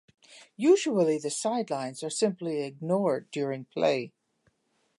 [0.57, 4.13] Usually the sidelines are simply ignored during play.